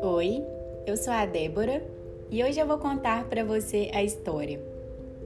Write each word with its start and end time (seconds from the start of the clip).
Oi, 0.00 0.44
eu 0.86 0.96
sou 0.96 1.12
a 1.12 1.26
Débora 1.26 1.84
e 2.30 2.44
hoje 2.44 2.60
eu 2.60 2.66
vou 2.66 2.78
contar 2.78 3.24
para 3.24 3.42
você 3.42 3.90
a 3.92 4.02
história 4.02 4.60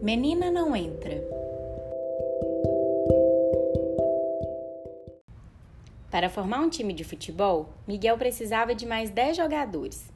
Menina 0.01 0.51
não 0.51 0.74
entra. 0.74 1.22
Para 6.11 6.30
formar 6.30 6.61
um 6.61 6.71
time 6.71 6.94
de 6.94 7.04
futebol, 7.04 7.69
Miguel 7.87 8.16
precisava 8.16 8.74
de 8.74 8.87
mais 8.87 9.11
10 9.11 9.37
jogadores. 9.37 10.11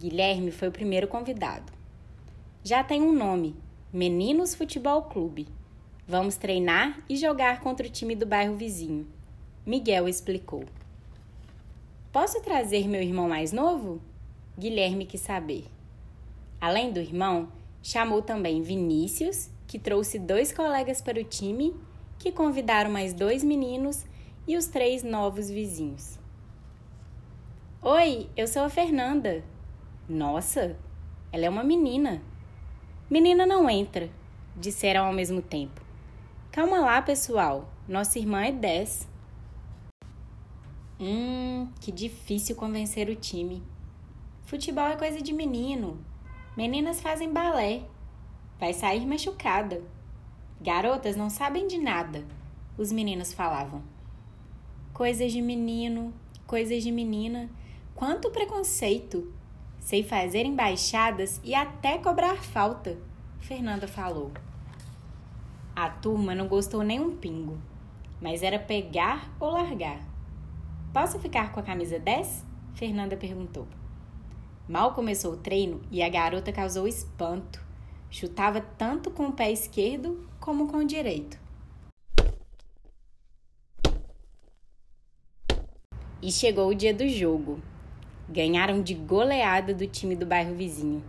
Guilherme 0.00 0.50
foi 0.50 0.68
o 0.68 0.72
primeiro 0.72 1.06
convidado. 1.06 1.72
Já 2.64 2.82
tem 2.82 3.00
um 3.00 3.12
nome: 3.12 3.54
Meninos 3.92 4.54
Futebol 4.54 5.02
Clube. 5.02 5.46
Vamos 6.06 6.36
treinar 6.36 7.02
e 7.08 7.16
jogar 7.16 7.60
contra 7.60 7.86
o 7.86 7.90
time 7.90 8.16
do 8.16 8.26
bairro 8.26 8.56
vizinho. 8.56 9.06
Miguel 9.64 10.08
explicou. 10.08 10.64
Posso 12.14 12.40
trazer 12.40 12.86
meu 12.86 13.02
irmão 13.02 13.28
mais 13.28 13.50
novo? 13.50 14.00
Guilherme 14.56 15.04
quis 15.04 15.20
saber. 15.20 15.64
Além 16.60 16.92
do 16.92 17.00
irmão, 17.00 17.48
chamou 17.82 18.22
também 18.22 18.62
Vinícius, 18.62 19.50
que 19.66 19.80
trouxe 19.80 20.16
dois 20.16 20.52
colegas 20.52 21.02
para 21.02 21.18
o 21.20 21.24
time, 21.24 21.74
que 22.16 22.30
convidaram 22.30 22.88
mais 22.88 23.12
dois 23.12 23.42
meninos 23.42 24.04
e 24.46 24.56
os 24.56 24.68
três 24.68 25.02
novos 25.02 25.50
vizinhos. 25.50 26.16
Oi, 27.82 28.30
eu 28.36 28.46
sou 28.46 28.62
a 28.62 28.70
Fernanda. 28.70 29.42
Nossa, 30.08 30.78
ela 31.32 31.46
é 31.46 31.50
uma 31.50 31.64
menina. 31.64 32.22
Menina 33.10 33.44
não 33.44 33.68
entra, 33.68 34.08
disseram 34.56 35.06
ao 35.06 35.12
mesmo 35.12 35.42
tempo. 35.42 35.80
Calma 36.52 36.78
lá, 36.78 37.02
pessoal, 37.02 37.68
nossa 37.88 38.20
irmã 38.20 38.44
é 38.44 38.52
10. 38.52 39.13
Hum, 41.00 41.68
que 41.80 41.90
difícil 41.90 42.54
convencer 42.54 43.08
o 43.08 43.16
time. 43.16 43.62
Futebol 44.44 44.86
é 44.86 44.96
coisa 44.96 45.20
de 45.20 45.32
menino. 45.32 45.98
Meninas 46.56 47.00
fazem 47.00 47.32
balé. 47.32 47.82
Vai 48.60 48.72
sair 48.72 49.04
machucada. 49.04 49.82
Garotas 50.60 51.16
não 51.16 51.28
sabem 51.28 51.66
de 51.66 51.78
nada, 51.78 52.24
os 52.78 52.92
meninos 52.92 53.32
falavam. 53.32 53.82
Coisas 54.92 55.32
de 55.32 55.42
menino, 55.42 56.14
coisas 56.46 56.82
de 56.82 56.92
menina. 56.92 57.50
Quanto 57.94 58.30
preconceito! 58.30 59.32
Sei 59.80 60.02
fazer 60.02 60.46
embaixadas 60.46 61.40
e 61.44 61.54
até 61.54 61.98
cobrar 61.98 62.36
falta, 62.36 62.96
Fernanda 63.40 63.86
falou. 63.86 64.32
A 65.76 65.90
turma 65.90 66.34
não 66.34 66.48
gostou 66.48 66.82
nem 66.82 67.00
um 67.00 67.16
pingo, 67.16 67.58
mas 68.22 68.42
era 68.42 68.58
pegar 68.58 69.34
ou 69.38 69.50
largar. 69.50 70.13
Posso 70.94 71.18
ficar 71.18 71.50
com 71.50 71.58
a 71.58 71.62
camisa 71.64 71.98
10? 71.98 72.44
Fernanda 72.76 73.16
perguntou. 73.16 73.66
Mal 74.68 74.94
começou 74.94 75.32
o 75.32 75.36
treino 75.36 75.82
e 75.90 76.00
a 76.00 76.08
garota 76.08 76.52
causou 76.52 76.86
espanto. 76.86 77.60
Chutava 78.08 78.60
tanto 78.60 79.10
com 79.10 79.26
o 79.26 79.32
pé 79.32 79.50
esquerdo 79.50 80.24
como 80.38 80.68
com 80.68 80.76
o 80.76 80.86
direito. 80.86 81.36
E 86.22 86.30
chegou 86.30 86.68
o 86.68 86.74
dia 86.76 86.94
do 86.94 87.08
jogo. 87.08 87.60
Ganharam 88.28 88.80
de 88.80 88.94
goleada 88.94 89.74
do 89.74 89.88
time 89.88 90.14
do 90.14 90.24
bairro 90.24 90.54
vizinho. 90.54 91.02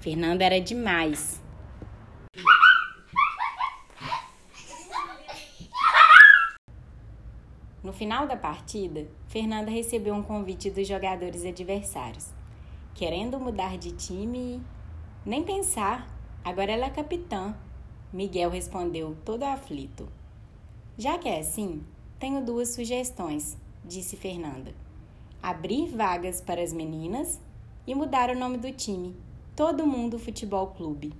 Fernanda 0.00 0.44
era 0.44 0.60
demais. 0.60 1.40
No 7.82 7.94
final 7.94 8.26
da 8.26 8.36
partida, 8.36 9.08
Fernanda 9.26 9.70
recebeu 9.70 10.14
um 10.14 10.22
convite 10.22 10.70
dos 10.70 10.86
jogadores 10.86 11.46
adversários. 11.46 12.28
Querendo 12.94 13.40
mudar 13.40 13.78
de 13.78 13.92
time, 13.92 14.62
nem 15.24 15.42
pensar, 15.42 16.06
agora 16.44 16.72
ela 16.72 16.86
é 16.86 16.90
capitã. 16.90 17.56
Miguel 18.12 18.50
respondeu 18.50 19.16
todo 19.24 19.44
aflito. 19.44 20.06
Já 20.98 21.16
que 21.16 21.26
é 21.26 21.38
assim, 21.38 21.82
tenho 22.18 22.44
duas 22.44 22.68
sugestões, 22.74 23.56
disse 23.82 24.14
Fernanda. 24.14 24.74
Abrir 25.42 25.88
vagas 25.88 26.38
para 26.38 26.60
as 26.60 26.74
meninas 26.74 27.40
e 27.86 27.94
mudar 27.94 28.28
o 28.28 28.38
nome 28.38 28.58
do 28.58 28.70
time. 28.70 29.16
Todo 29.56 29.86
Mundo 29.86 30.18
Futebol 30.18 30.66
Clube. 30.66 31.14